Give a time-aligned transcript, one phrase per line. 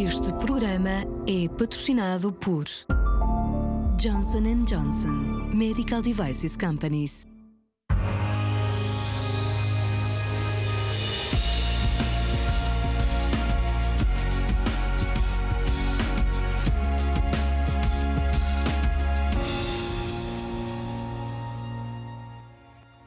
[0.00, 2.66] Este programa é patrocinado por
[4.00, 7.26] Johnson Johnson Medical Devices Companies.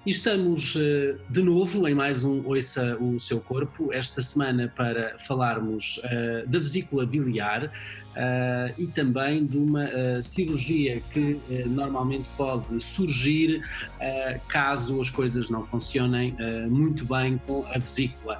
[0.05, 5.97] Estamos uh, de novo em mais um Ouça o Seu Corpo, esta semana para falarmos
[5.99, 7.71] uh, da vesícula biliar,
[8.11, 13.61] Uh, e também de uma uh, cirurgia que uh, normalmente pode surgir
[14.47, 16.35] caso as coisas não funcionem
[16.69, 18.39] muito bem com a vesícula.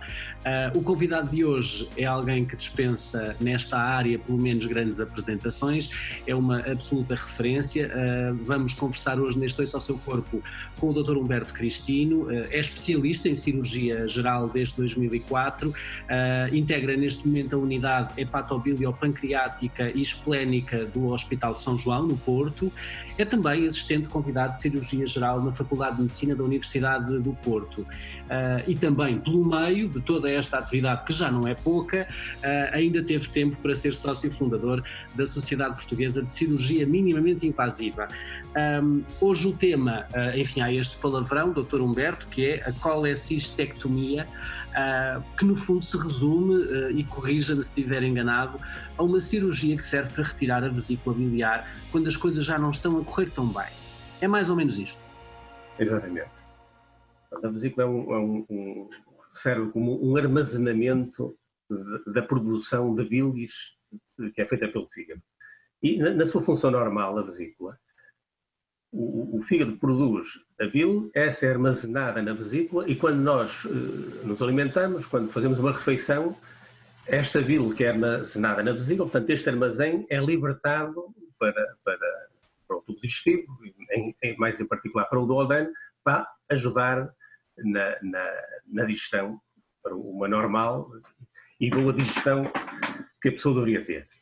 [0.73, 5.89] o convidado de hoje é alguém que dispensa nesta área pelo menos grandes apresentações,
[6.25, 7.91] é uma absoluta referência.
[8.43, 10.41] vamos conversar hoje neste Oiço ao Seu Corpo
[10.79, 11.15] com o Dr.
[11.15, 15.73] Humberto Cristino, é especialista em cirurgia geral desde 2004,
[16.51, 19.60] integra neste momento a unidade hepatobiliopancreática
[19.93, 22.71] e esplénica do Hospital de São João, no Porto.
[23.17, 27.81] É também assistente convidado de cirurgia geral na Faculdade de Medicina da Universidade do Porto.
[27.81, 32.75] Uh, e também, pelo meio de toda esta atividade, que já não é pouca, uh,
[32.75, 38.07] ainda teve tempo para ser sócio fundador da Sociedade Portuguesa de Cirurgia Minimamente Invasiva.
[38.83, 41.81] Um, hoje o tema, uh, enfim, há este palavrão, Dr.
[41.81, 44.27] Humberto, que é a colecistectomia,
[44.71, 48.59] uh, que no fundo se resume, uh, e corrija-me se estiver enganado,
[48.97, 52.69] a uma cirurgia que serve para retirar a vesícula biliar quando as coisas já não
[52.69, 53.71] estão a correr tão bem.
[54.19, 55.01] É mais ou menos isto.
[55.79, 56.29] Exatamente.
[57.43, 58.89] A vesícula é um, é um, um,
[59.31, 61.35] serve como um armazenamento
[62.07, 63.53] da produção de bilis
[64.35, 65.21] que é feita pelo fígado.
[65.81, 67.79] E na, na sua função normal, a vesícula,
[68.91, 74.27] o, o, fígado produz a bile, essa é armazenada na vesícula e quando nós uh,
[74.27, 76.35] nos alimentamos, quando fazemos uma refeição,
[77.07, 81.05] esta bile que é armazenada na vesícula, portanto este armazém é libertado
[81.39, 82.27] para, para,
[82.67, 83.45] para o tubo digestivo,
[83.91, 85.71] em, em, mais em particular para o duodeno,
[86.03, 87.09] para ajudar
[87.57, 88.31] na, na,
[88.67, 89.39] na digestão,
[89.81, 90.91] para uma normal
[91.59, 92.51] e boa digestão
[93.21, 94.20] que a pessoa deveria ter.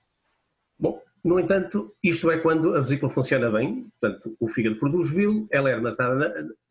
[1.29, 5.69] No entanto, isto é quando a vesícula funciona bem, portanto, o fígado produz bile, ela
[5.69, 6.15] é armazenada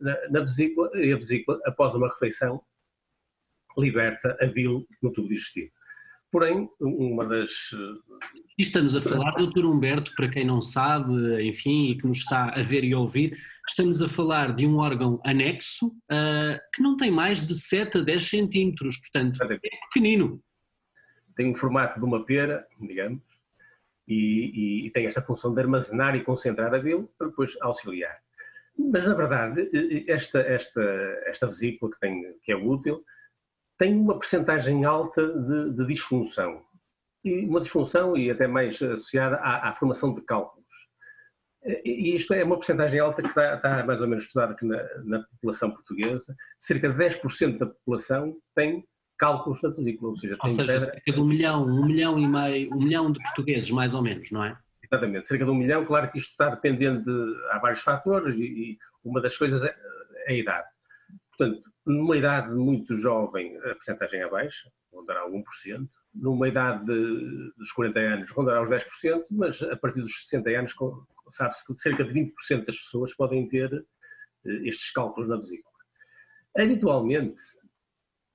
[0.00, 2.60] na, na, na, vesícula e a vesícula, após uma refeição,
[3.78, 5.70] liberta a bile no tubo digestivo.
[6.28, 7.52] Porém, uma das.
[8.58, 12.60] Estamos a falar, doutor Humberto, para quem não sabe, enfim, e que nos está a
[12.60, 17.12] ver e a ouvir, estamos a falar de um órgão anexo uh, que não tem
[17.12, 20.42] mais de 7 a 10 centímetros, portanto, é pequenino.
[21.36, 23.27] Tem o formato de uma pera, digamos,
[24.08, 28.18] e, e, tem esta função de armazenar e concentrar a bile para depois auxiliar.
[28.76, 29.68] Mas, na verdade,
[30.08, 30.82] esta, esta,
[31.26, 33.04] esta vesícula que, tem, que é útil
[33.76, 36.64] tem uma percentagem alta de, de disfunção.
[37.24, 40.66] E uma disfunção, e até mais associada à, à formação de cálculos.
[41.84, 44.82] E isto é uma porcentagem alta que está, está, mais ou menos estudada aqui na,
[45.04, 46.34] na população portuguesa.
[46.58, 48.84] Cerca de 10% da população tem
[49.18, 52.74] cálculos na vesícula, ou seja, ou seja cerca de um milhão, um milhão e meio,
[52.74, 54.56] um milhão de portugueses, mais ou menos, não é?
[54.82, 58.42] Exatamente, cerca de um milhão, claro que isto está dependendo de, há vários fatores e,
[58.42, 59.76] e uma das coisas é,
[60.26, 60.68] é, a idade.
[61.36, 65.42] Portanto, numa idade muito jovem, a porcentagem é baixa, rondará 1%,
[66.14, 70.74] numa idade de, dos 40 anos rondará os 10%, mas a partir dos 60 anos
[71.30, 73.72] sabe-se que cerca de 20% das pessoas podem ter
[74.46, 75.74] eh, estes cálculos na vesícula.
[76.56, 77.42] Habitualmente,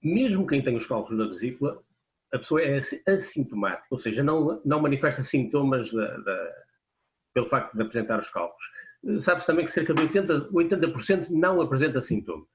[0.04, 1.82] mesmo quem tem os cálculos na vesícula,
[2.34, 6.52] a pessoa é assintomática, ou seja, não, não manifesta sintomas da, da,
[7.34, 8.66] pelo facto de apresentar os cálculos.
[9.20, 12.48] Sabe-se também que cerca de 80%, 80 não apresenta sintomas.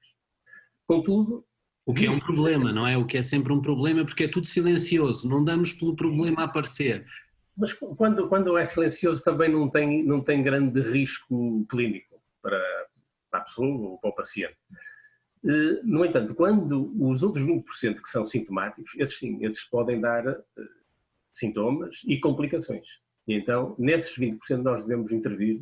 [0.85, 1.45] Contudo.
[1.85, 2.97] O que é um problema, não é?
[2.97, 6.45] O que é sempre um problema porque é tudo silencioso, não damos pelo problema a
[6.45, 7.05] aparecer.
[7.57, 12.61] Mas quando, quando é silencioso também não tem, não tem grande risco clínico para,
[13.31, 14.57] para a pessoa ou para o paciente.
[15.45, 20.27] Eh, no entanto, quando os outros 20% que são sintomáticos, esses sim, esses podem dar
[20.27, 20.43] uh,
[21.31, 22.85] sintomas e complicações.
[23.27, 25.61] E então, nesses 20% nós devemos intervir.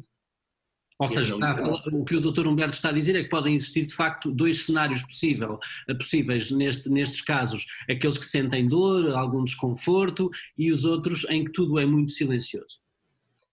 [0.99, 2.47] Ou seja, falar, o que o Dr.
[2.47, 6.49] Humberto está a dizer é que podem existir de facto dois cenários possível, eh, possíveis
[6.49, 11.77] neste, nestes casos, aqueles que sentem dor, algum desconforto e os outros em que tudo
[11.77, 12.79] é muito silencioso.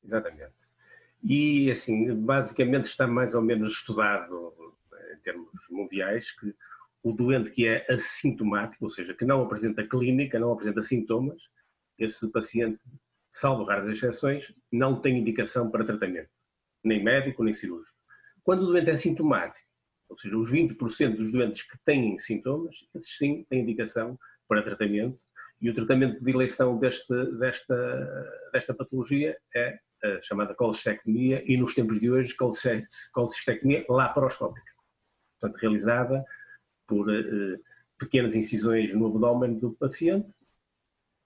[0.03, 0.55] Exatamente.
[1.23, 4.55] E assim, basicamente está mais ou menos estudado
[5.25, 6.55] termos mundiais, que
[7.03, 11.43] o doente que é assintomático, ou seja, que não apresenta clínica, não apresenta sintomas,
[11.99, 12.81] esse paciente,
[13.31, 16.31] salvo raras exceções, não tem indicação para tratamento,
[16.83, 17.95] nem médico nem cirúrgico.
[18.43, 19.69] Quando o doente é sintomático,
[20.09, 25.19] ou seja, os 20% dos doentes que têm sintomas, esses sim têm indicação para tratamento
[25.61, 31.75] E o tratamento de eleição deste, desta, desta patologia é a chamada colestectomia e, nos
[31.75, 32.35] tempos de hoje,
[33.13, 34.74] colestectomia laparoscópica.
[35.45, 36.25] Portanto, realizada
[36.87, 37.61] por uh,
[37.99, 40.35] pequenas incisões no abdômen do paciente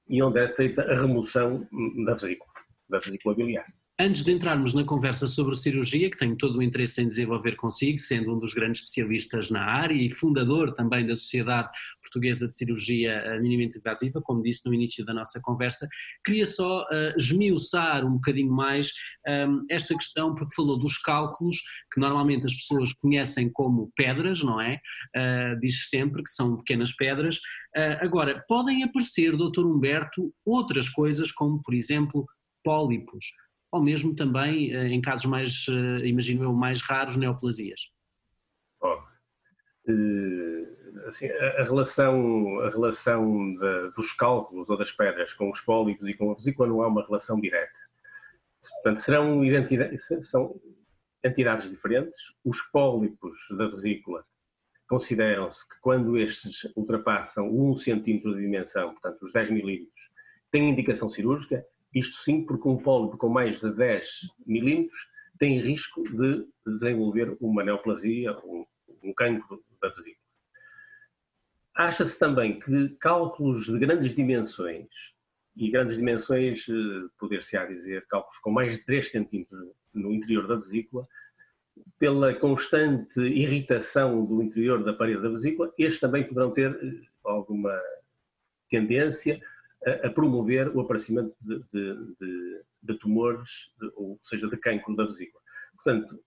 [0.08, 1.68] e onde é feita a remoção
[2.04, 2.52] da vesícula,
[2.88, 3.66] da vesícula biliar.
[4.00, 7.98] Antes de entrarmos na conversa sobre cirurgia, que tenho todo o interesse em desenvolver consigo,
[7.98, 11.68] sendo um dos grandes especialistas na área e fundador também da Sociedade
[12.00, 15.88] Portuguesa de Cirurgia Minimamente Invasiva, como disse no início da nossa conversa,
[16.24, 18.92] queria só uh, esmiuçar um bocadinho mais
[19.26, 21.56] um, ehm, esta questão, porque falou dos cálculos,
[21.92, 24.78] que normalmente as pessoas conhecem como pedras, não é?
[25.16, 27.38] Uh, diz sempre que são pequenas pedras.
[27.76, 32.24] Uh, agora, podem aparecer, doutor Humberto, outras coisas, como por exemplo
[32.62, 33.24] pólipos
[33.70, 37.90] ou mesmo também eh, em casos mais, eh, imagino eu, mais raros, neoplasias?
[38.80, 38.98] Oh,
[41.06, 43.54] assim, a, relação, a relação
[43.96, 47.04] dos cálculos ou das pedras com os pólipos e com a vesícula não é uma
[47.04, 47.72] relação direta.
[48.74, 49.40] Portanto, serão
[50.22, 50.60] são
[51.24, 52.20] entidades diferentes.
[52.44, 54.24] Os pólipos da vesícula
[54.88, 60.10] consideram-se que quando estes ultrapassam 1 centímetro de dimensão, portanto os 10 milímetros,
[60.50, 64.06] têm indicação cirúrgica isto sim, porque um pólipo com mais de 10
[64.46, 65.08] milímetros
[65.38, 68.66] tem risco de desenvolver uma neoplasia, um,
[69.02, 70.16] um cancro da vesícula.
[71.74, 74.88] Acha-se também que cálculos de grandes dimensões,
[75.56, 79.60] e grandes dimensões, eh, poder-se-á dizer, cálculos com mais de 3 centímetros
[79.92, 81.06] no interior da vesícula,
[81.98, 87.76] pela constante irritação do interior da parede da vesícula, estes também poderão ter eh, alguma
[88.70, 89.40] tendência
[89.86, 95.42] a, promover o aparecimento de, de, de, de tumores, ou seja, de cancro da vesícula.
[95.74, 96.20] Portanto,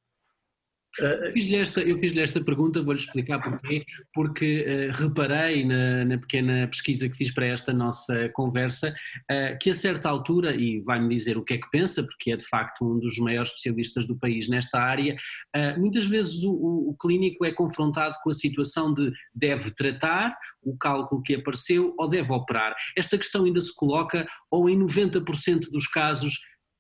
[1.00, 1.82] eu fiz-lhe esta,
[2.22, 7.46] esta pergunta, vou-lhe explicar porquê, porque uh, reparei na, na, pequena pesquisa que fiz para
[7.46, 11.70] esta nossa conversa uh, que a certa altura, e vai-me dizer o que é que
[11.72, 15.16] pensa, porque é de facto um dos maiores especialistas do país nesta área,
[15.56, 20.36] uh, muitas vezes o, o, o, clínico é confrontado com a situação de deve tratar
[20.62, 22.76] o cálculo que apareceu ou deve operar.
[22.98, 26.40] Esta questão ainda se coloca ou em 90% dos casos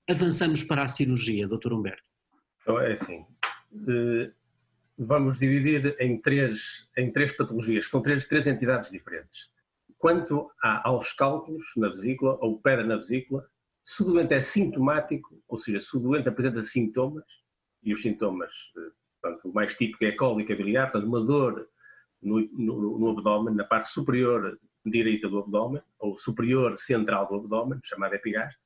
[0.09, 1.73] avançamos para a cirurgia, Dr.
[1.73, 2.03] Humberto?
[2.61, 3.25] Então, é assim,
[4.97, 9.49] vamos dividir em três, em três patologias, são três, três entidades diferentes.
[9.97, 13.47] Quanto a, aos cálculos na vesícula ou pedra na vesícula,
[13.83, 17.25] se o doente é sintomático, ou seja, se o doente apresenta sintomas,
[17.83, 21.67] e os sintomas, eh, portanto, o mais típico é a cólica biliar, portanto, uma dor
[22.21, 27.79] no, no, no abdômen, na parte superior direita do abdômen, ou superior central do abdômen,
[27.83, 28.59] chamada epigastro,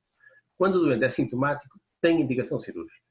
[0.56, 3.05] quando o doente é sintomático, tem indicação cirúrgica.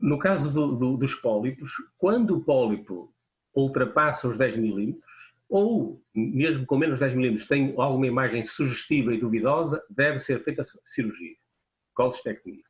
[0.00, 3.12] No caso do, do, dos pólipos, quando o pólipo
[3.54, 9.20] ultrapassa os 10 milímetros, ou mesmo com menos 10 milímetros tem alguma imagem sugestiva e
[9.20, 11.34] duvidosa, deve ser feita cirurgia,
[11.92, 12.62] colestectomia.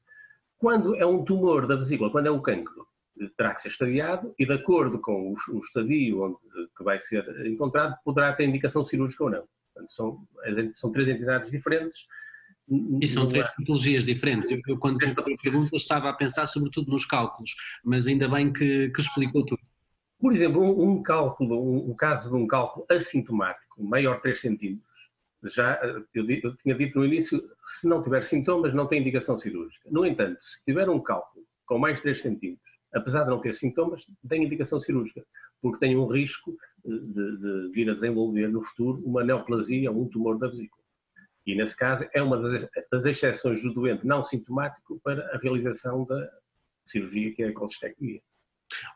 [0.58, 2.86] Quando é um tumor da vesícula, quando é um cancro,
[3.36, 6.36] terá que ser estadiado e de acordo com o, estadio onde,
[6.76, 9.44] que vai ser encontrado, poderá ter indicação cirúrgica ou não.
[9.72, 10.26] Portanto, são,
[10.74, 12.06] são três entidades diferentes
[13.00, 14.50] e são três patologias diferentes.
[14.66, 19.00] Eu, quando a pergunta estava a pensar sobretudo nos cálculos, mas ainda bem que, que
[19.00, 19.60] explicou tudo.
[20.20, 24.40] Por exemplo, um, um cálculo, um, um, caso de um cálculo assintomático, maior de 3
[24.40, 24.90] centímetros,
[25.44, 25.80] já
[26.14, 29.88] eu, eu, tinha dito no início, se não tiver sintomas, não tem indicação cirúrgica.
[29.90, 33.54] No entanto, se tiver um cálculo com mais de 3 centímetros, apesar de não ter
[33.54, 35.24] sintomas, tem indicação cirúrgica,
[35.62, 40.08] porque tem um risco de, de vir a desenvolver no futuro uma neoplasia ou um
[40.08, 40.79] tumor da vesícula.
[41.46, 42.38] E, nesse caso, é uma
[42.90, 46.30] das exceções do doente não sintomático para a realização da
[46.84, 48.20] cirurgia, que é a colestectomia.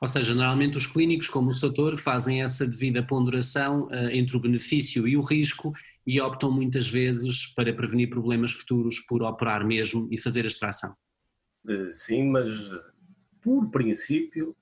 [0.01, 4.41] Ou seja, normalmente os clínicos, como o Soutor, fazem essa devida ponderação uh, entre o
[4.41, 5.73] benefício e o risco
[6.07, 10.95] e optam muitas vezes para prevenir problemas futuros por operar mesmo e fazer a extração.
[11.65, 12.55] Uh, sim, mas
[13.43, 14.57] por princípio,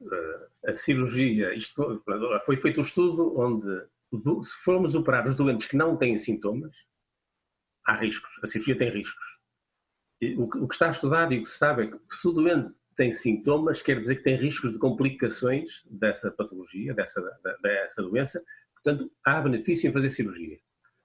[0.00, 2.02] uh, a cirurgia, isto,
[2.44, 3.86] foi feito um estudo onde
[4.44, 6.74] se formos operar os doentes que não têm sintomas,
[7.86, 9.24] há riscos, a cirurgia tem riscos.
[10.38, 13.12] O que, está estudado e o que se sabe é que se o doente tem
[13.12, 17.20] sintomas, quer dizer que tem riscos de complicações dessa patologia, dessa,
[17.62, 18.42] dessa doença,
[18.74, 20.58] portanto, há benefício em fazer cirurgia.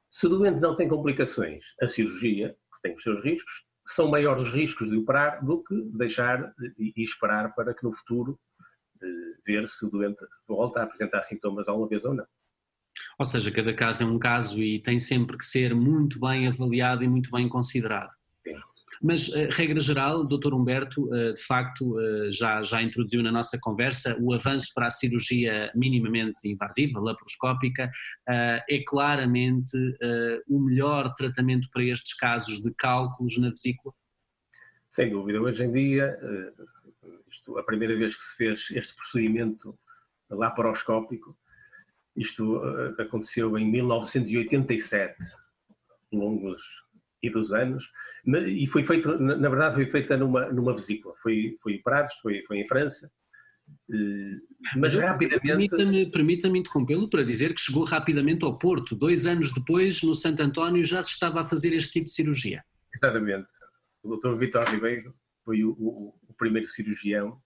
[0.09, 4.43] Se o doente não tem complicações, a cirurgia, que tem os seus riscos, são maiores
[4.43, 8.39] os riscos de operar do que deixar e, e esperar para que no futuro
[9.01, 9.07] eh,
[9.45, 12.25] ver se o doente volta a apresentar sintomas alguma vez ou não.
[13.17, 17.03] Ou seja, cada caso é um caso e tem sempre que ser muito bem avaliado
[17.03, 18.11] e muito bem considerado.
[19.01, 20.53] Mas, uh, regra geral, Dr.
[20.53, 24.91] Humberto, uh, de facto, uh, já, já introduziu na nossa conversa o avanço para a
[24.91, 27.91] cirurgia minimamente invasiva, laparoscópica,
[28.27, 29.71] é claramente
[30.47, 33.93] o melhor tratamento para estes casos de cálculos na vesícula?
[34.89, 35.41] Sem dúvida.
[35.41, 36.17] Hoje em dia,
[37.29, 39.77] isto, a primeira vez que se fez este procedimento
[40.29, 41.37] laparoscópico,
[42.15, 42.61] isto
[42.99, 45.15] aconteceu em 1987,
[46.11, 46.63] longos
[47.23, 47.89] e dos anos,
[48.25, 51.13] e foi feito, na verdade, foi feita numa, numa vesícula.
[51.21, 53.11] Foi, foi em Prados, foi, foi em França,
[53.89, 54.37] eh,
[54.77, 55.41] mas rapidamente.
[55.41, 58.95] Permita-me permita interrompê-lo para dizer que chegou rapidamente ao Porto.
[58.95, 62.63] Dois anos depois, no Santo António, já se estava a fazer este tipo de cirurgia.
[62.95, 63.49] Exatamente.
[64.03, 64.35] O Dr.
[64.37, 65.13] Vitor Ribeiro
[65.43, 67.39] foi o, o, o primeiro cirurgião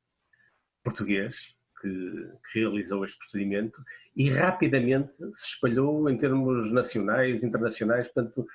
[0.84, 1.55] português
[1.86, 3.82] que, que, realizou este procedimento
[4.16, 8.08] e rapidamente se espalhou em termos nacionais, internacionais.
[8.08, 8.46] Portanto,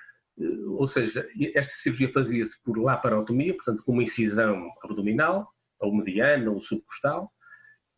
[0.77, 5.47] ou seja, esta cirurgia fazia-se por laparotomia, portanto com uma incisão abdominal,
[5.79, 7.31] ou mediana, ou subcostal,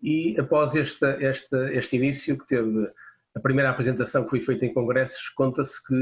[0.02, 2.92] e após este, este, este início que teve
[3.36, 5.96] a primeira apresentação que foi feita em congressos, conta-se que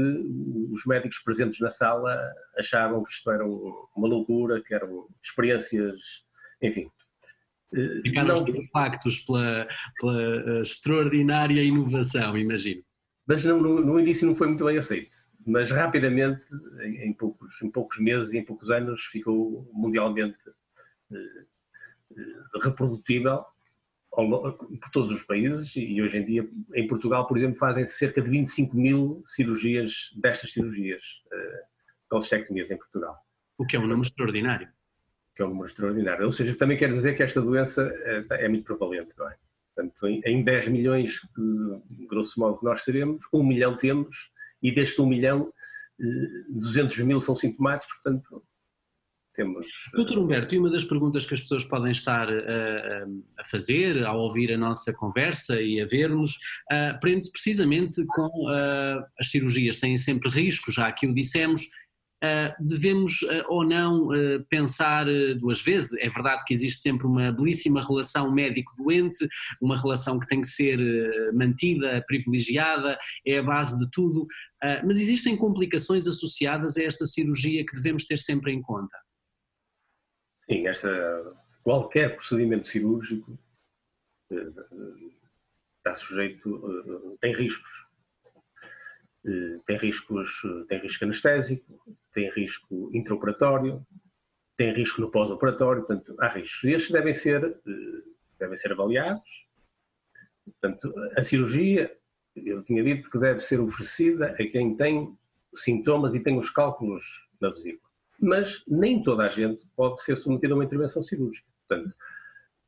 [0.70, 2.14] os médicos presentes na sala
[2.58, 5.98] achavam que isto era uma loucura, que eram experiências,
[6.60, 6.90] enfim.
[8.04, 9.66] Ficaram não, factos pela,
[9.98, 12.82] pela eh, extraordinária inovação, imagino.
[13.26, 15.10] Mas no, no início não foi muito bem aceito
[15.46, 16.44] mas rapidamente,
[16.82, 20.38] em, em, poucos, em poucos meses e em poucos anos, ficou mundialmente
[21.12, 21.44] eh,
[22.16, 23.44] eh, reprodutível
[24.10, 28.28] por todos os países e hoje em dia em Portugal, por exemplo, fazem cerca de
[28.28, 31.02] 25 mil cirurgias destas cirurgias,
[31.32, 31.62] eh,
[32.08, 33.16] colestectomias em Portugal.
[33.56, 34.68] O que é um número extraordinário.
[35.34, 36.24] Que é um número extraordinário.
[36.24, 37.82] Ou seja, também quer dizer que esta doença
[38.30, 39.36] é, é muito prevalente, não é?
[39.74, 41.20] Portanto, em 10 milhões,
[42.06, 44.30] grosso modo, que nós teremos, 1 milhão temos
[44.62, 45.52] e deste 1 milhão,
[46.50, 48.42] 200 eh, mil são sintomáticos, portanto
[49.34, 49.66] temos...
[49.66, 53.06] Eh, Doutor Humberto, e uma das perguntas que as pessoas podem estar a, eh,
[53.38, 56.38] a fazer ao ouvir a nossa conversa e a ver-nos,
[57.00, 61.62] prende-se precisamente com uh, as cirurgias, têm sempre riscos, já aqui o dissemos,
[62.60, 65.06] devemos uh, ou não uh, pensar
[65.38, 65.94] duas vezes.
[65.94, 69.26] É verdade que existe sempre uma belíssima relação médico-doente,
[69.60, 70.78] uma relação que tem que ser
[71.32, 74.26] mantida, privilegiada, é a base de tudo,
[74.84, 78.96] mas existem complicações associadas a esta cirurgia que devemos ter sempre em conta.
[80.42, 80.90] Sim, esta,
[81.62, 83.38] qualquer procedimento cirúrgico
[85.78, 87.81] está sujeito, tem riscos.
[89.66, 93.86] Tem riscos, tem risco anestésico, tem risco intraoperatório,
[94.56, 96.64] tem risco no pós-operatório, portanto, há riscos.
[96.64, 98.02] Estes devem ser, eh,
[98.38, 99.46] devem ser avaliados.
[100.44, 101.96] Portanto, a cirurgia,
[102.36, 105.16] eu tinha dito que deve ser oferecida a quem tem
[105.54, 107.04] sintomas e tem os cálculos
[107.40, 107.90] na vesícula.
[108.20, 111.46] Mas nem toda a gente pode ser submetida a uma intervenção cirúrgica.
[111.66, 111.94] Portanto,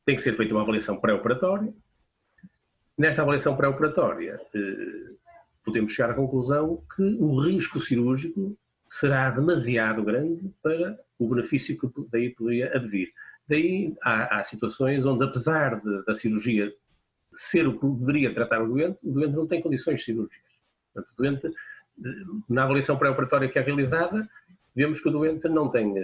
[0.05, 1.73] tem que ser feita uma avaliação pré-operatória.
[2.97, 5.15] Nesta avaliação pré-operatória, eh,
[5.65, 8.57] podemos chegar à conclusão que o risco cirúrgico
[8.91, 13.13] será demasiado grande para o benefício que daí poderia advir.
[13.49, 16.73] Daí há, há situações onde, apesar de, da cirurgia
[17.35, 20.41] ser o que deveria tratar o doente, o doente não tem condições cirúrgicas.
[20.93, 21.51] Portanto, o doente,
[22.49, 24.29] na avaliação pré-operatória que é realizada,
[24.75, 25.95] vemos que o doente não tem,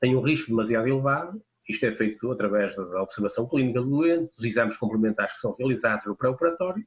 [0.00, 4.44] tem um risco demasiado elevado, isto é feito através da observação clínica do doente, dos
[4.44, 6.84] exames complementares que são realizados no pré-operatório,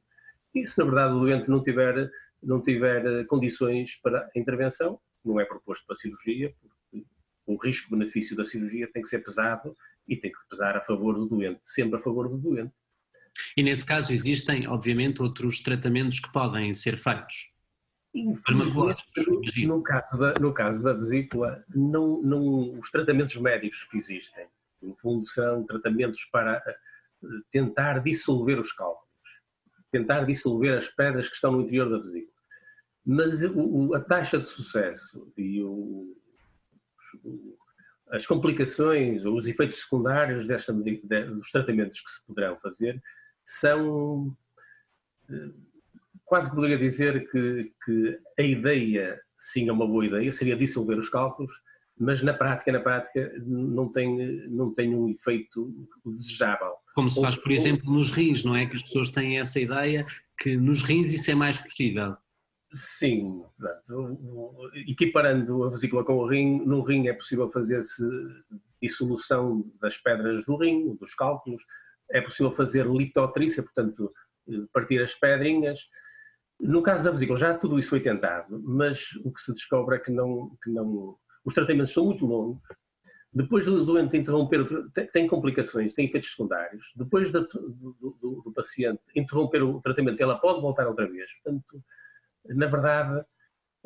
[0.54, 2.10] e se na verdade o doente não tiver,
[2.42, 7.06] não tiver condições para a intervenção, não é proposto para cirurgia, porque
[7.46, 11.26] o risco-benefício da cirurgia tem que ser pesado e tem que pesar a favor do
[11.26, 12.72] doente, sempre a favor do doente.
[13.56, 17.52] E nesse caso existem, obviamente, outros tratamentos que podem ser feitos?
[19.66, 24.46] No caso, da, no caso da vesícula, não, não, os tratamentos médicos que existem,
[24.80, 26.76] no fundo, são tratamentos para eh,
[27.50, 29.03] tentar dissolver os cálculos,
[29.94, 32.34] tentar dissolver as pedras que estão no interior da vesícula.
[33.06, 36.16] Mas o, a taxa de sucesso e o,
[38.10, 43.00] as complicações ou os efeitos secundários desta, dos tratamentos que se poderão fazer
[43.44, 44.36] são
[45.30, 45.50] eh,
[46.24, 51.08] quase poderia dizer que, que, a ideia sim é uma boa ideia, seria dissolver os
[51.08, 51.52] cálculos,
[51.96, 55.72] mas na prática, na prática não tem, não tem um efeito
[56.04, 56.72] desejável.
[56.94, 58.66] Como se faz, por exemplo, nos rins, não é?
[58.66, 60.06] Que as pessoas têm essa ideia
[60.38, 62.16] que nos rins isso é mais possível.
[62.72, 63.42] Sim,
[64.88, 68.04] equiparando a vesícula com o rim, no rim é possível fazer-se
[68.82, 71.62] dissolução das pedras do rim, dos cálculos,
[72.10, 74.12] é possível fazer litotrícia, portanto,
[74.72, 75.88] partir as pedrinhas.
[76.60, 79.98] No caso da vesícula, já tudo isso foi tentado, mas o que se descobre é
[79.98, 82.60] que não, que não os tratamentos são muito longos
[83.34, 84.64] depois do doente interromper,
[85.12, 90.60] tem, complicações, tem efeitos secundários, depois do, do, do, paciente interromper o tratamento, ela pode
[90.60, 91.32] voltar outra vez.
[91.42, 91.82] Portanto,
[92.46, 93.24] na verdade,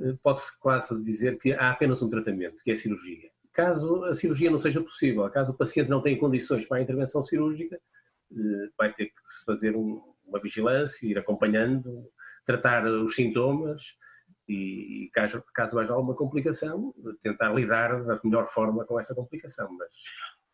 [0.00, 3.30] eh, pode-se quase dizer que há apenas um tratamento, que é a cirurgia.
[3.54, 7.24] Caso a cirurgia não seja possível, caso o paciente não tenha condições para a intervenção
[7.24, 7.80] cirúrgica,
[8.30, 12.06] eh, vai ter que se fazer uma vigilância, ir acompanhando,
[12.44, 13.96] tratar os sintomas,
[14.48, 19.68] e, caso, caso haja alguma complicação, tentar lidar da melhor forma com essa complicação.
[19.76, 19.88] Mas...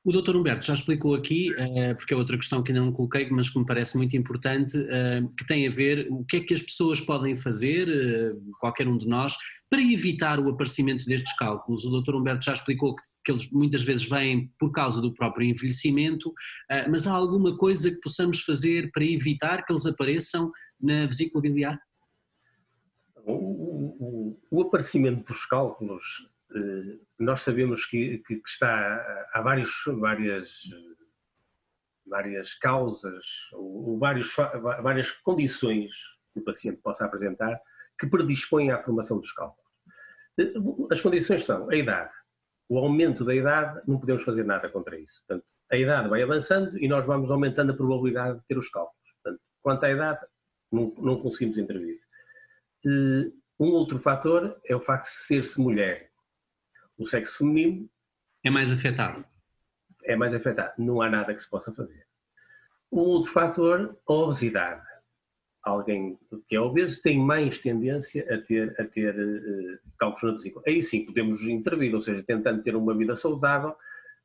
[0.04, 0.36] O Dr.
[0.36, 3.58] Humberto já explicou aqui, eh, porque é outra questão que ainda não coloquei, mas que
[3.58, 7.00] me parece muito importante, eh, que tem a ver o que é que as pessoas
[7.00, 9.34] podem fazer, eh, qualquer um de nós,
[9.70, 11.86] para evitar o aparecimento destes cálculos.
[11.86, 12.16] O Dr.
[12.16, 16.32] Humberto já explicou que, que eles muitas vezes vêm por causa do próprio envelhecimento,
[16.88, 21.80] mas há alguma coisa que possamos fazer para evitar que eles apareçam na vesícula biliar?
[23.26, 23.74] o,
[24.50, 30.62] o, aparecimento dos cálculos, eh, nós sabemos que, que, que está, há vários, várias,
[32.06, 34.34] várias causas, ou vários,
[34.82, 35.94] várias condições
[36.32, 37.61] que o paciente possa apresentar
[37.99, 39.70] que predispõem à formação dos cálculos.
[40.38, 40.52] Eh,
[40.90, 42.12] as condições são a idade,
[42.68, 45.23] o aumento da idade, não podemos fazer nada contra isso.
[45.26, 49.11] Portanto, a idade vai avançando e nós vamos aumentando a probabilidade de ter os cálculos.
[49.23, 50.20] Portanto, quanto à idade,
[50.70, 52.00] não, não conseguimos intervir.
[53.58, 56.11] Um outro fator é o facto de ser-se mulher.
[56.99, 57.88] O sexo feminino
[58.42, 59.25] é mais afetado.
[60.04, 60.73] É mais afetado.
[60.78, 62.06] Não há nada que se possa fazer.
[62.92, 64.82] Um outro fator, a obesidade.
[65.62, 70.64] Alguém que é obeso tem mais tendência a ter, a ter uh, cálculos na vesícula.
[70.66, 73.75] Aí sim podemos intervir, ou seja, tentando ter uma vida saudável,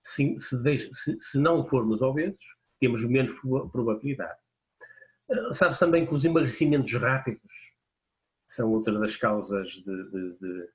[0.01, 2.43] se, se, deixe, se, se não formos obesos,
[2.79, 3.31] temos menos
[3.71, 4.37] probabilidade.
[5.29, 7.68] Uh, Sabe-se também que os emagrecimentos rápidos
[8.49, 10.67] são outra das causas de, de, de,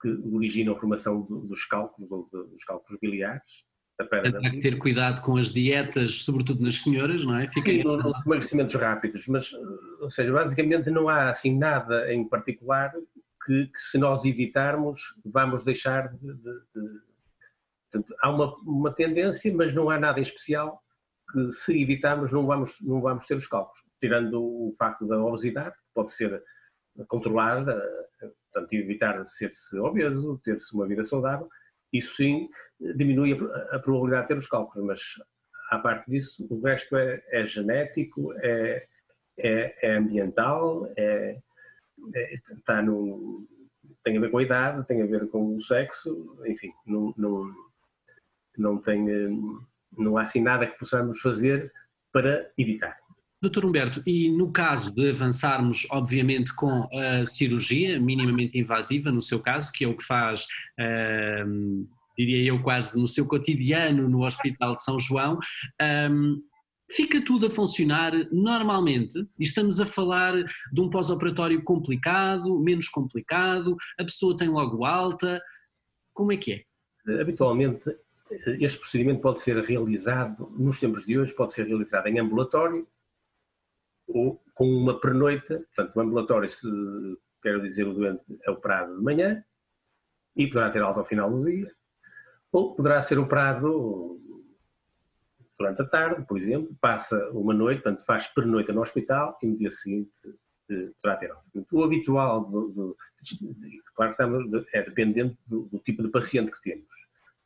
[0.00, 3.64] que originam a formação dos cálculos, dos cálculos biliares.
[4.00, 7.46] Há que ter cuidado com as dietas, sobretudo nas senhoras, não é?
[7.46, 9.52] Fica Sim, nos emagrecimentos rápidos, mas,
[10.00, 12.92] ou seja, basicamente não há assim nada em particular
[13.46, 16.34] que, que se nós evitarmos vamos deixar de...
[16.34, 17.12] de, de...
[17.92, 20.82] Portanto, há uma, uma tendência, mas não há nada em especial
[21.30, 23.84] que se evitarmos não vamos, não vamos ter os cálculos.
[24.00, 26.42] Tirando o facto da obesidade, que pode ser
[27.08, 27.82] controlada,
[28.52, 31.48] portanto, evitar ser-se obeso, ter-se uma vida saudável,
[31.92, 32.48] isso sim
[32.96, 35.00] diminui a, a, probabilidade de ter os cálculos, mas
[35.70, 38.86] à parte disso, o resto é, é genético, é,
[39.38, 41.38] é, é ambiental, é,
[42.14, 43.46] é, está no,
[44.04, 47.54] tem a ver com a idade, tem a ver com o sexo, enfim, não, não,
[48.56, 49.04] não tem,
[49.96, 51.72] não há assim nada que possamos fazer
[52.12, 52.98] para evitar.
[53.42, 59.40] Doutor Humberto, e no caso de avançarmos, obviamente, com a cirurgia minimamente invasiva, no seu
[59.40, 60.46] caso, que é o que faz,
[62.16, 65.40] diria eu, quase no seu cotidiano no Hospital de São João,
[66.88, 69.18] fica tudo a funcionar normalmente?
[69.36, 70.34] E estamos a falar
[70.72, 75.42] de um pós-operatório complicado, menos complicado, a pessoa tem logo alta,
[76.14, 77.20] como é que é?
[77.20, 77.82] Habitualmente,
[78.60, 82.86] este procedimento pode ser realizado, nos tempos de hoje, pode ser realizado em ambulatório,
[84.54, 86.68] com uma pernoita, portanto, o ambulatório, se
[87.42, 89.42] quero dizer, o doente é operado de manhã
[90.36, 91.70] e poderá ter alta ao final do dia,
[92.50, 94.20] ou poderá ser operado
[95.58, 99.56] durante a tarde, por exemplo, passa uma noite, portanto, faz pernoita no hospital e no
[99.56, 100.10] dia seguinte
[100.70, 101.44] eh, poderá ter alta.
[101.70, 102.96] O habitual, do, do,
[103.94, 106.88] claro que é dependente do, do, tipo de paciente que temos.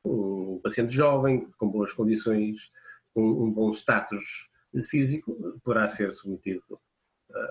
[0.04, 2.70] Um paciente jovem, com boas condições,
[3.14, 4.48] um, um bom status
[4.84, 6.80] físico poderá ser submetido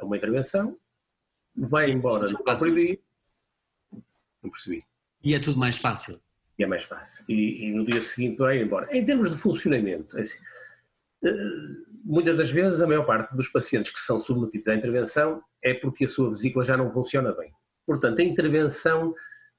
[0.02, 0.78] a uma intervenção,
[1.56, 3.00] vai embora no próprio dia.
[4.44, 4.84] Não percebi.
[5.24, 6.22] E é tudo mais fácil.
[6.58, 7.26] E é mais fácil.
[7.28, 8.96] E, e no dia seguinte vai embora.
[8.96, 10.40] Em termos de funcionamento, é assim,
[11.24, 11.34] eh,
[12.04, 16.06] muitas das vezes a maior parte dos pacientes que são submetidos à intervenção é porque
[16.06, 17.52] a sua vesícula já não funciona bem.
[17.86, 19.14] Portanto, a intervenção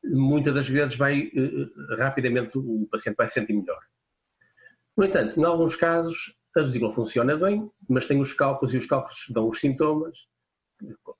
[0.04, 3.80] muitas das vezes vai eh, eh, rapidamente o paciente vai se sentir melhor.
[4.96, 8.86] No entanto, em alguns casos a vesícula funciona bem, mas tem os cálculos e os
[8.86, 10.16] cálculos dão os sintomas,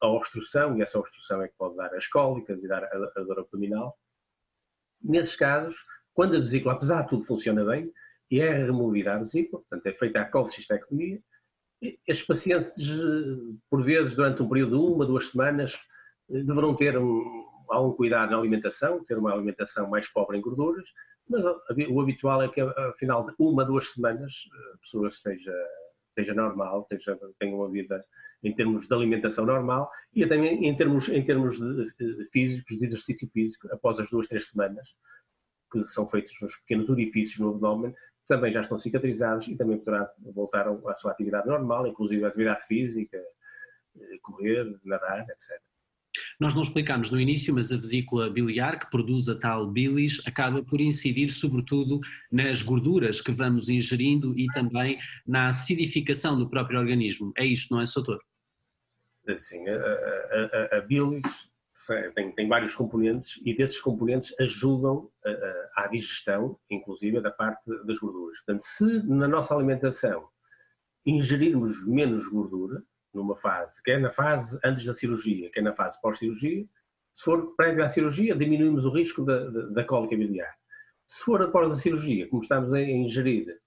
[0.01, 3.23] a obstrução, e essa obstrução é que pode dar as cólicas e dar a, a
[3.23, 3.99] dor abdominal.
[5.03, 5.77] Nesses casos,
[6.13, 7.93] quando a vesícula, apesar de tudo, funciona bem,
[8.31, 11.21] e é removida a vesícula, portanto é feita a colecistectomia,
[11.81, 12.89] estes pacientes,
[13.71, 15.79] por vezes, durante um período de uma, duas semanas,
[16.29, 20.89] deverão ter um, algum cuidado na alimentação, ter uma alimentação mais pobre em gorduras,
[21.29, 25.53] mas o habitual é que, afinal de uma, duas semanas, a pessoa esteja,
[26.11, 28.05] esteja normal, esteja, tenha uma vida
[28.43, 32.87] em termos de alimentação normal e também em termos, em termos de, de físicos, de
[32.87, 34.95] exercício físico, após as duas, três semanas,
[35.73, 37.95] que são feitos nos pequenos orifícios no abdômen,
[38.29, 42.67] também já estão cicatrizados e também poderá voltar à sua atividade normal, inclusive a atividade
[42.67, 45.61] física, eh, correr, nadar, etc.
[46.39, 50.63] Nós não explicámos no início, mas a vesícula biliar, que produz a tal bilis, acaba
[50.63, 57.33] por incidir sobretudo nas gorduras que vamos ingerindo e também na acidificação do próprio organismo.
[57.37, 58.21] É isto, não é, Soutor?
[59.39, 61.23] Sim, a, a, a, a bilis
[62.15, 65.11] tem, tem, vários componentes e desses componentes ajudam
[65.77, 68.39] à digestão, inclusive da parte das gorduras.
[68.41, 70.29] Portanto, se na nossa alimentação
[71.05, 72.83] ingerirmos menos gordura,
[73.17, 76.67] numa fase, quer na fase antes da cirurgia, quer na fase pós-cirurgia.
[77.15, 80.55] Se for prévio à cirurgia, diminuímos o risco da, da, da cólica biliar.
[81.07, 83.59] Se for após a cirurgia, como estamos a ingerir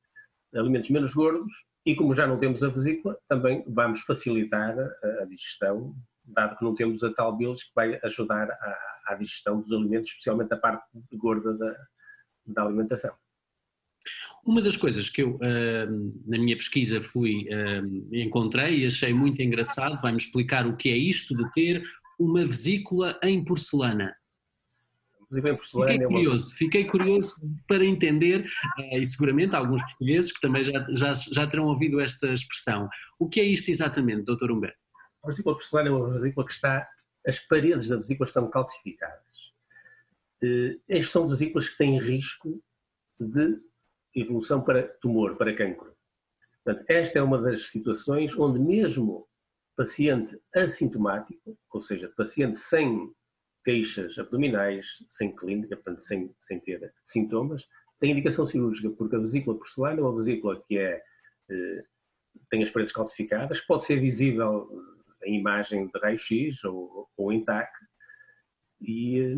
[0.54, 1.52] alimentos menos gordos
[1.86, 6.64] e como já não temos a vesícula, também vamos facilitar a, a digestão, dado que
[6.64, 10.58] não temos a tal bilis que vai ajudar à, à digestão dos alimentos, especialmente a
[10.58, 11.76] parte gorda da,
[12.46, 13.16] da alimentação.
[14.46, 15.38] Uma das coisas que eu,
[16.26, 17.46] na minha pesquisa, fui,
[18.12, 21.84] encontrei e achei muito engraçado, vai-me explicar o que é isto de ter
[22.20, 24.14] uma vesícula em porcelana.
[25.32, 27.34] Em porcelana fiquei, é curioso, fiquei curioso
[27.68, 32.34] para entender, eh, e seguramente alguns portugueses que também já, já, já terão ouvido esta
[32.34, 32.90] expressão.
[33.20, 34.52] O que é isto exatamente, Dr.
[34.52, 34.78] Humberto?
[35.24, 36.88] A vesícula porcelana é uma vesícula que está,
[37.26, 39.54] as paredes da vesícula estão calcificadas.
[40.44, 42.62] Eh, estas são vesículas que têm risco
[43.20, 43.60] de
[44.16, 45.94] evolução para tumor, para cancro.
[46.64, 49.28] Portanto, esta é uma das situações onde mesmo
[49.76, 53.12] paciente assintomático, ou seja, paciente sem
[53.64, 57.66] queixas abdominais, sem clínica, portanto, sem, sem ter sintomas,
[58.00, 61.02] tem indicação cirúrgica, porque a vesícula porcelana é uma vesícula que é,
[61.50, 61.84] eh,
[62.50, 64.70] tem as paredes calcificadas, pode ser visível
[65.24, 67.72] em imagem de raio-x ou, ou em TAC,
[68.82, 69.36] e, eh,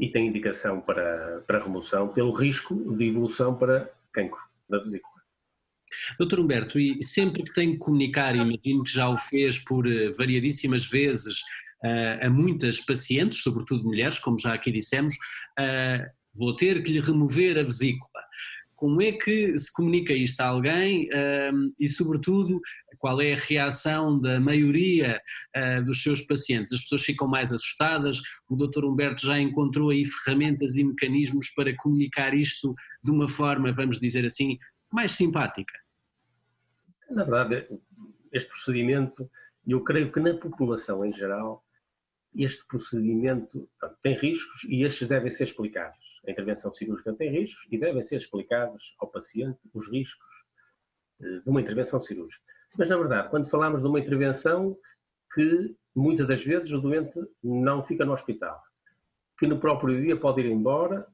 [0.00, 5.20] e tem indicação para, para remoção pelo risco de evolução para cancro da vesícula.
[6.18, 10.10] Doutor Humberto, e sempre que tenho que comunicar, imagino que já o fez por eh,
[10.12, 11.40] variadíssimas vezes
[11.84, 16.06] uh, a muitas pacientes, sobretudo mulheres, como já aqui dissemos, uh,
[16.38, 18.22] vou ter que lhe remover a vesícula.
[18.80, 21.06] Como é que se comunica isto a alguém
[21.78, 22.58] e, sobretudo,
[22.96, 25.20] qual é a reação da maioria
[25.54, 26.72] uh, dos seus pacientes?
[26.72, 28.22] As pessoas ficam mais assustadas?
[28.48, 28.86] O Dr.
[28.86, 34.24] Humberto já encontrou aí ferramentas e mecanismos para comunicar isto de uma forma, vamos dizer
[34.24, 34.56] assim,
[34.90, 35.78] mais simpática?
[37.10, 37.68] Na verdade,
[38.32, 39.30] este procedimento,
[39.68, 41.62] eu creio que na população em geral,
[42.34, 43.68] este procedimento
[44.00, 46.09] tem riscos e estes devem ser explicados.
[46.26, 50.28] A intervenção cirúrgica tem riscos e devem ser explicados ao paciente os riscos
[51.20, 52.44] eh, de uma intervenção cirúrgica.
[52.76, 54.76] Mas, na verdade, quando falamos de uma intervenção
[55.34, 58.60] que muitas das vezes o doente não fica no hospital,
[59.38, 61.06] que no próprio dia pode ir embora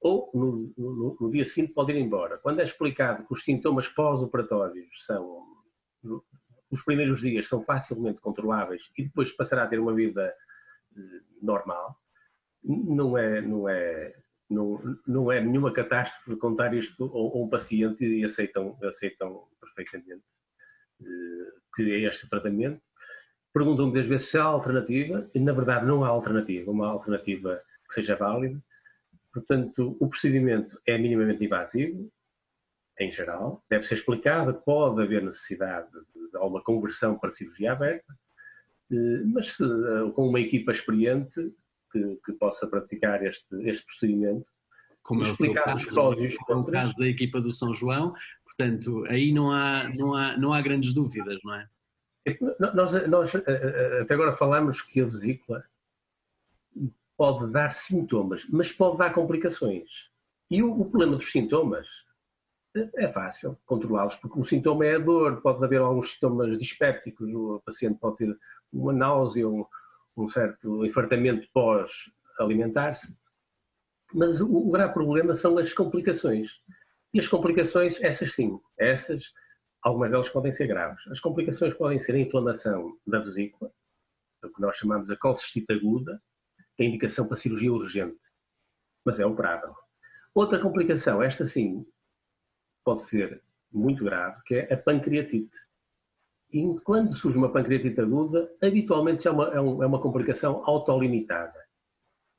[0.00, 2.38] ou no, no, no dia seguinte pode ir embora.
[2.38, 5.46] Quando é explicado que os sintomas pós-operatórios são,
[6.70, 10.34] os primeiros dias são facilmente controláveis e depois passará a ter uma vida
[10.96, 11.96] eh, normal,
[12.64, 14.14] não é, não é,
[14.52, 20.22] não, não é nenhuma catástrofe contar isto a um paciente e aceitam, aceitam perfeitamente
[21.74, 22.80] que é este tratamento.
[23.52, 27.94] Perguntam muitas vezes se há alternativa, e na verdade não há alternativa, uma alternativa que
[27.94, 28.62] seja válida.
[29.32, 32.10] Portanto, o procedimento é minimamente invasivo,
[32.98, 38.14] em geral, deve ser explicado, pode haver necessidade de alguma conversão para cirurgia aberta,
[38.90, 41.54] eh, mas se, eh, com uma equipa experiente
[41.92, 44.50] que, que possa praticar este, este procedimento,
[45.04, 48.14] como explicar é o caso, os prós e caso da equipa do São João,
[48.56, 51.68] Portanto, aí não há, não há, não há grandes dúvidas, não é?
[52.74, 55.64] Nós, nós eh, eh, até agora falamos que a vesícula
[57.16, 60.10] pode dar sintomas, mas pode dar complicações.
[60.50, 61.88] E o, o problema dos sintomas
[62.74, 67.60] é fácil controlá-los, porque o sintoma é a dor, pode haver alguns sintomas dispépticos, o
[67.64, 68.38] paciente pode ter
[68.72, 69.66] uma náusea, um,
[70.16, 73.16] um certo infartamento pós-alimentar-se,
[74.12, 76.60] mas o, o grave problema são as complicações.
[77.14, 79.32] E as complicações, essas sim, essas,
[79.82, 81.06] algumas delas podem ser graves.
[81.08, 83.70] As complicações podem ser a inflamação da vesícula,
[84.42, 86.20] o que nós chamamos a colcistite aguda,
[86.76, 88.20] que é indicação para cirurgia urgente,
[89.04, 89.74] mas é operável.
[90.34, 91.86] Outra complicação, esta sim,
[92.84, 95.56] pode ser muito grave, que é a pancreatite.
[96.52, 101.58] E quando surge uma pancreatite aguda, habitualmente é uma, é, é uma complicação autolimitada,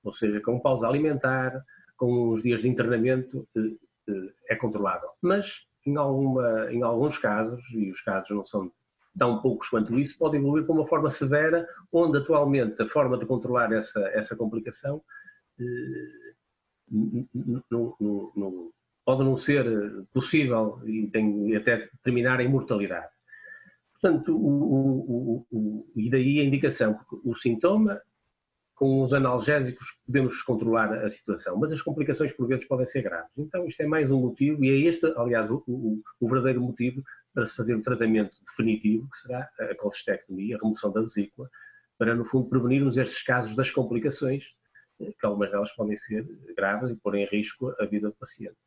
[0.03, 1.63] ou seja, com pausa alimentar,
[1.97, 5.09] com os dias de internamento, eh, é controlável.
[5.21, 8.71] Mas em, alguma, em alguns casos, e os casos não são
[9.17, 13.25] tão poucos quanto isso, pode evoluir para uma forma severa, onde atualmente a forma de
[13.25, 15.01] controlar essa, essa complicação
[15.59, 16.33] eh,
[19.05, 19.65] pode não ser
[20.13, 23.12] possível e tem até terminar a imortalidade.
[24.03, 28.01] Portanto, o, o, o, e daí a indicação, porque o sintoma,
[28.75, 33.31] com os analgésicos podemos controlar a situação, mas as complicações por vezes podem ser graves.
[33.37, 37.01] Então isto é mais um motivo, e é este, aliás, o, verdadeiro motivo
[37.33, 41.49] para se fazer o tratamento definitivo, que será a colestectomia, a remoção da vesícula,
[41.97, 44.43] para no fundo prevenirmos estes casos das complicações,
[44.97, 48.57] que algumas delas podem ser graves e pôr em risco a vida do paciente.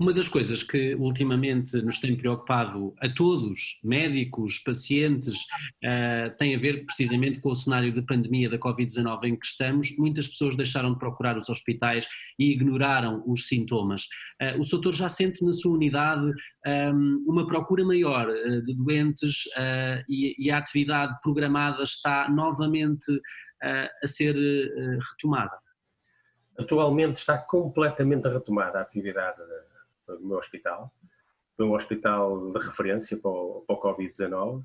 [0.00, 5.38] Uma das coisas que ultimamente nos tem preocupado a todos, médicos, pacientes,
[5.84, 9.96] uh, tem a ver precisamente com o cenário de pandemia da Covid-19 em que estamos.
[9.98, 12.08] Muitas pessoas deixaram de procurar os hospitais
[12.38, 14.04] e ignoraram os sintomas.
[14.40, 16.34] Uh, o doutor já sente na sua unidade um,
[16.64, 19.48] ehm, uma procura maior uh, de doentes
[20.08, 23.20] e, e, a atividade programada está novamente
[23.60, 24.36] a ser
[25.10, 25.58] retomada?
[26.56, 29.40] Atualmente está completamente retomada a atividade
[30.14, 30.92] no meu hospital.
[31.56, 34.64] Foi um hospital de referência para o, o Covid-19.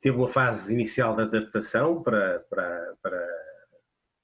[0.00, 3.28] Teve uma fase inicial de adaptação para, para, para,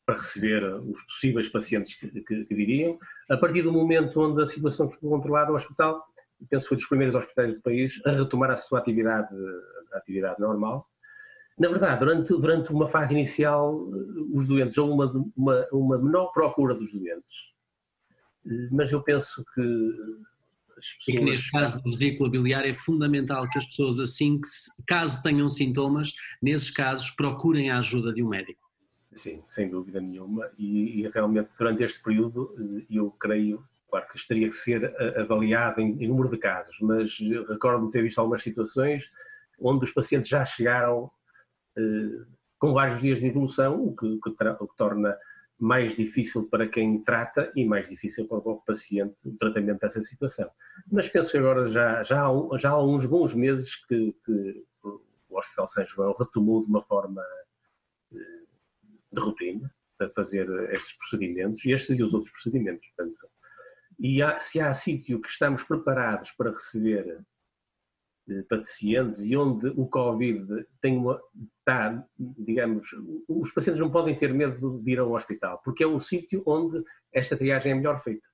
[0.07, 2.99] para receber os possíveis pacientes que, que, que, viriam.
[3.29, 6.05] A partir do momento onde a situação ficou controlada, o hospital,
[6.49, 9.35] penso que foi dos primeiros hospitais do país, a retomar a sua atividade,
[9.93, 10.89] a atividade normal.
[11.59, 13.75] Na verdade, durante, durante uma fase inicial,
[14.33, 17.53] os doentes, houve uma, uma, uma menor procura dos doentes,
[18.71, 19.61] mas eu penso que
[20.87, 21.09] pessoas...
[21.09, 24.49] E que neste caso da vesícula biliar é fundamental que as pessoas assim, que
[24.87, 26.13] caso tenham sintomas,
[26.43, 28.61] nesses casos procurem a ajuda de um médico.
[29.13, 34.17] Sim, sem dúvida nenhuma e, e realmente durante este período eh, eu creio, claro que
[34.17, 38.21] isto teria que ser eh, avaliado em, em número de casos, mas recordo-me ter visto
[38.21, 39.11] algumas situações
[39.59, 41.11] onde os pacientes já chegaram
[41.77, 42.25] eh,
[42.57, 45.17] com vários dias de evolução, o que, que, o que torna
[45.61, 50.51] mais difícil para quem trata e mais difícil para o paciente o tratamento dessa situação.
[50.91, 55.39] Mas penso que agora já, já, há, já há uns bons meses que, que o
[55.39, 57.23] Hospital São João retomou de uma forma
[58.13, 58.17] eh,
[59.13, 62.89] de rotina para fazer estes procedimentos, estes e os outros procedimentos.
[62.97, 63.29] Portanto,
[63.99, 67.21] e há, se há sítio que estamos preparados para receber
[68.49, 71.21] pacientes e onde o Covid tem uma,
[71.59, 72.89] está, digamos,
[73.29, 76.83] os pacientes não podem ter medo de ir ao hospital, porque é um sítio onde
[77.13, 78.27] esta triagem é melhor feita.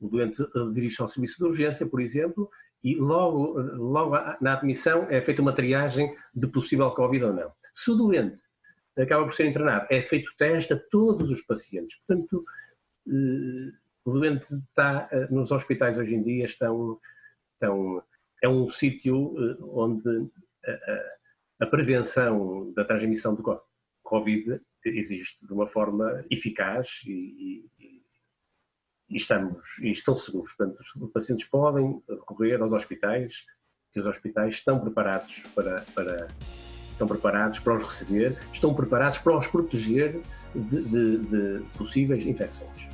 [0.00, 2.50] O doente eh, dirige ao serviço de urgência, por exemplo,
[2.82, 7.52] e logo, logo na admissão é feita uma triagem de possível Covid ou não.
[7.72, 8.42] Se o doente
[8.98, 11.96] acaba por ser internado, é feito teste a todos os pacientes.
[12.04, 12.44] Portanto,
[13.06, 13.72] eh,
[14.04, 16.98] o doente está, eh, nos hospitais hoje em dia estão,
[17.54, 18.02] estão
[18.42, 20.28] é um sítio eh, onde
[20.66, 23.62] a, a, prevenção da transmissão do
[24.02, 28.02] Covid existe de uma forma eficaz e, e,
[29.08, 30.52] e, estamos, e estão seguros.
[30.52, 33.44] Portanto, os pacientes podem recorrer aos hospitais,
[33.92, 36.28] que os hospitais estão preparados para, para
[36.90, 40.20] estão preparados para os receber, estão preparados para os proteger
[40.54, 42.91] de, de, de possíveis infecções.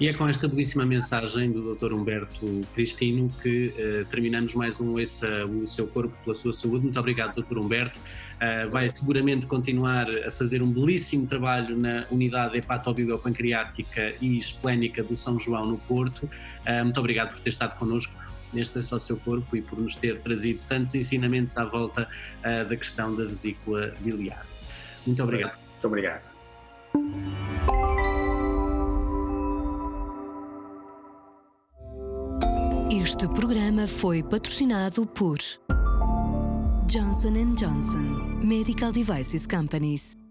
[0.00, 1.92] E é com esta belíssima mensagem do Dr.
[1.92, 6.82] Humberto Cristino que uh, terminamos mais um Esse o Seu Corpo pela Sua Saúde.
[6.82, 7.58] Muito obrigado, Dr.
[7.58, 8.00] Humberto.
[8.00, 15.16] Uh, vai seguramente continuar a fazer um belíssimo trabalho na unidade hepatobibliopancreática e esplénica do
[15.16, 16.24] São João no Porto.
[16.66, 18.20] Uh, muito obrigado por ter estado connosco
[18.52, 22.08] neste Esse o Seu Corpo e por nos ter trazido tantos ensinamentos à volta
[22.42, 24.46] da questão da vesícula biliar.
[25.04, 25.58] Muito obrigado.
[25.58, 26.22] Muito obrigado.
[33.04, 35.36] Este programa foi patrocinado por
[36.90, 40.23] Johnson Johnson Medical Devices Companies.